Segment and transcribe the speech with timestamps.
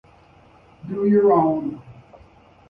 [0.89, 1.79] On your own?